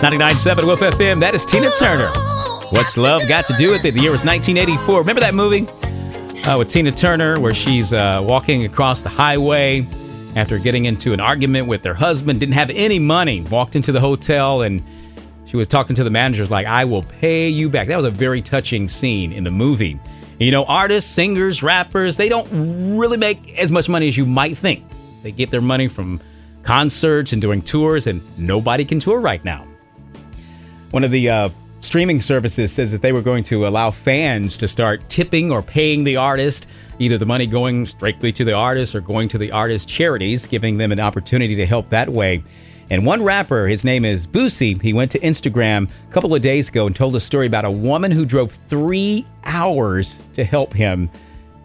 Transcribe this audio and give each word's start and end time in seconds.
99.7 0.00 0.64
Wolf 0.64 0.80
FM. 0.80 1.20
That 1.20 1.34
is 1.34 1.46
Tina 1.46 1.70
Turner. 1.78 2.08
What's 2.70 2.98
Love 2.98 3.26
Got 3.26 3.46
to 3.46 3.54
Do 3.54 3.70
with 3.70 3.82
It? 3.86 3.94
The 3.94 4.00
year 4.00 4.12
was 4.12 4.24
1984. 4.26 5.00
Remember 5.00 5.20
that 5.22 5.34
movie 5.34 5.66
uh, 6.46 6.58
with 6.58 6.68
Tina 6.68 6.92
Turner 6.92 7.40
where 7.40 7.54
she's 7.54 7.94
uh, 7.94 8.22
walking 8.22 8.66
across 8.66 9.00
the 9.00 9.08
highway 9.08 9.86
after 10.36 10.58
getting 10.58 10.84
into 10.84 11.14
an 11.14 11.20
argument 11.20 11.66
with 11.66 11.82
her 11.82 11.94
husband, 11.94 12.40
didn't 12.40 12.54
have 12.54 12.68
any 12.70 12.98
money, 12.98 13.40
walked 13.40 13.74
into 13.74 13.90
the 13.90 13.98
hotel 13.98 14.60
and 14.60 14.82
she 15.46 15.56
was 15.56 15.66
talking 15.66 15.96
to 15.96 16.04
the 16.04 16.10
managers 16.10 16.50
like, 16.50 16.66
I 16.66 16.84
will 16.84 17.02
pay 17.02 17.48
you 17.48 17.70
back. 17.70 17.88
That 17.88 17.96
was 17.96 18.04
a 18.04 18.10
very 18.10 18.42
touching 18.42 18.88
scene 18.88 19.32
in 19.32 19.44
the 19.44 19.50
movie. 19.50 19.98
You 20.38 20.50
know, 20.50 20.64
artists, 20.64 21.10
singers, 21.10 21.62
rappers, 21.62 22.18
they 22.18 22.28
don't 22.28 22.98
really 22.98 23.16
make 23.16 23.58
as 23.58 23.70
much 23.70 23.88
money 23.88 24.08
as 24.08 24.16
you 24.18 24.26
might 24.26 24.58
think. 24.58 24.84
They 25.22 25.32
get 25.32 25.50
their 25.50 25.62
money 25.62 25.88
from 25.88 26.20
concerts 26.64 27.32
and 27.32 27.40
doing 27.40 27.62
tours, 27.62 28.06
and 28.06 28.20
nobody 28.36 28.84
can 28.84 29.00
tour 29.00 29.20
right 29.20 29.42
now. 29.42 29.64
One 30.96 31.04
of 31.04 31.10
the 31.10 31.28
uh, 31.28 31.50
streaming 31.80 32.22
services 32.22 32.72
says 32.72 32.90
that 32.90 33.02
they 33.02 33.12
were 33.12 33.20
going 33.20 33.42
to 33.44 33.66
allow 33.66 33.90
fans 33.90 34.56
to 34.56 34.66
start 34.66 35.06
tipping 35.10 35.52
or 35.52 35.60
paying 35.60 36.04
the 36.04 36.16
artist, 36.16 36.66
either 36.98 37.18
the 37.18 37.26
money 37.26 37.46
going 37.46 37.84
strictly 37.84 38.32
to 38.32 38.46
the 38.46 38.54
artist 38.54 38.94
or 38.94 39.02
going 39.02 39.28
to 39.28 39.36
the 39.36 39.52
artist 39.52 39.90
charities, 39.90 40.46
giving 40.46 40.78
them 40.78 40.92
an 40.92 40.98
opportunity 40.98 41.54
to 41.54 41.66
help 41.66 41.90
that 41.90 42.08
way. 42.08 42.42
And 42.88 43.04
one 43.04 43.22
rapper, 43.22 43.66
his 43.66 43.84
name 43.84 44.06
is 44.06 44.26
Boosie, 44.26 44.80
he 44.80 44.94
went 44.94 45.10
to 45.10 45.18
Instagram 45.18 45.90
a 46.08 46.12
couple 46.14 46.34
of 46.34 46.40
days 46.40 46.70
ago 46.70 46.86
and 46.86 46.96
told 46.96 47.14
a 47.14 47.20
story 47.20 47.46
about 47.46 47.66
a 47.66 47.70
woman 47.70 48.10
who 48.10 48.24
drove 48.24 48.52
three 48.70 49.26
hours 49.44 50.22
to 50.32 50.44
help 50.44 50.72
him 50.72 51.10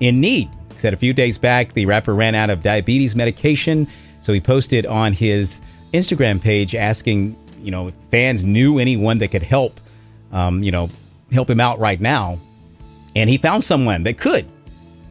in 0.00 0.20
need. 0.20 0.50
He 0.68 0.74
said 0.74 0.92
a 0.92 0.98
few 0.98 1.14
days 1.14 1.38
back, 1.38 1.72
the 1.72 1.86
rapper 1.86 2.14
ran 2.14 2.34
out 2.34 2.50
of 2.50 2.62
diabetes 2.62 3.16
medication, 3.16 3.88
so 4.20 4.34
he 4.34 4.40
posted 4.42 4.84
on 4.84 5.14
his 5.14 5.62
Instagram 5.94 6.42
page 6.42 6.74
asking 6.74 7.36
you 7.64 7.70
know, 7.70 7.88
if 7.88 7.94
fans 8.10 8.44
knew 8.44 8.78
anyone 8.78 9.18
that 9.18 9.28
could 9.28 9.42
help, 9.42 9.80
um, 10.32 10.62
you 10.62 10.70
know, 10.70 10.90
help 11.32 11.48
him 11.48 11.60
out 11.60 11.78
right 11.78 12.00
now. 12.00 12.38
And 13.16 13.30
he 13.30 13.38
found 13.38 13.64
someone 13.64 14.02
that 14.04 14.18
could. 14.18 14.46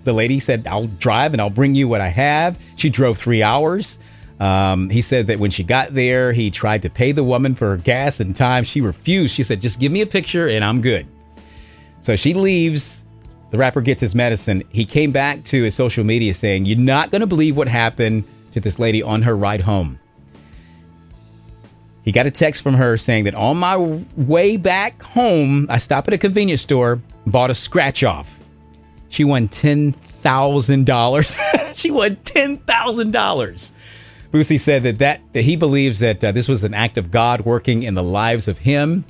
The 0.04 0.14
lady 0.14 0.40
said, 0.40 0.68
I'll 0.68 0.88
drive 0.88 1.34
and 1.34 1.42
I'll 1.42 1.50
bring 1.50 1.76
you 1.76 1.88
what 1.88 2.02
I 2.02 2.10
have. 2.10 2.60
She 2.76 2.90
drove 2.90 3.18
three 3.18 3.42
hours. 3.42 3.98
Um, 4.40 4.90
he 4.90 5.02
said 5.02 5.28
that 5.28 5.40
when 5.40 5.52
she 5.52 5.64
got 5.64 5.94
there, 5.94 6.34
he 6.34 6.52
tried 6.52 6.82
to 6.82 6.90
pay 6.90 7.14
the 7.14 7.24
woman 7.24 7.56
for 7.56 7.70
her 7.70 7.78
gas 7.78 8.20
and 8.20 8.36
time. 8.36 8.66
She 8.66 8.82
refused. 8.82 9.34
She 9.34 9.44
said, 9.44 9.62
just 9.62 9.80
give 9.80 9.92
me 9.92 10.02
a 10.02 10.06
picture 10.06 10.50
and 10.50 10.66
I'm 10.66 10.82
good. 10.82 11.08
So 12.02 12.18
she 12.18 12.34
leaves. 12.34 13.04
The 13.52 13.58
rapper 13.58 13.82
gets 13.82 14.02
his 14.02 14.16
medicine. 14.16 14.64
He 14.70 14.84
came 14.84 15.12
back 15.12 15.44
to 15.46 15.64
his 15.64 15.76
social 15.76 16.04
media 16.04 16.34
saying, 16.34 16.66
You're 16.66 16.80
not 16.80 17.12
going 17.12 17.22
to 17.22 17.28
believe 17.28 17.56
what 17.56 17.68
happened 17.68 18.24
to 18.52 18.60
this 18.60 18.80
lady 18.80 19.04
on 19.04 19.22
her 19.22 19.38
ride 19.38 19.62
home. 19.62 20.00
He 22.04 22.12
got 22.12 22.26
a 22.26 22.32
text 22.32 22.62
from 22.62 22.76
her 22.76 22.98
saying 22.98 23.24
that 23.24 23.36
on 23.36 23.58
my 23.58 23.78
way 24.18 24.58
back 24.58 25.02
home, 25.02 25.68
I 25.70 25.78
stopped 25.78 26.10
at 26.10 26.14
a 26.14 26.18
convenience 26.18 26.62
store, 26.62 27.02
bought 27.26 27.50
a 27.50 27.56
scratch 27.56 28.04
off. 28.04 28.40
She 29.08 29.24
won 29.24 29.48
$10,000. 29.48 31.74
she 31.76 31.92
won 31.92 32.16
$10,000. 32.18 33.72
Boosie 34.32 34.60
said 34.60 34.84
that, 34.84 35.00
that, 35.00 35.22
that 35.34 35.44
he 35.44 35.56
believes 35.56 36.00
that 36.00 36.24
uh, 36.24 36.32
this 36.32 36.48
was 36.48 36.64
an 36.64 36.74
act 36.74 36.98
of 36.98 37.12
God 37.12 37.42
working 37.42 37.84
in 37.84 37.94
the 37.94 38.04
lives 38.04 38.48
of 38.48 38.58
him 38.58 39.06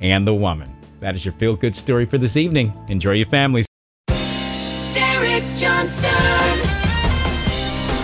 and 0.00 0.26
the 0.26 0.34
woman. 0.34 0.70
That 1.00 1.14
is 1.14 1.24
your 1.24 1.34
feel 1.34 1.56
good 1.56 1.74
story 1.74 2.04
for 2.04 2.18
this 2.18 2.36
evening. 2.36 2.72
Enjoy 2.88 3.12
your 3.12 3.26
families. 3.26 3.66
Derek 4.06 5.44
Johnson, 5.56 6.10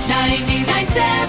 99 0.08 0.86
cents. 0.86 1.21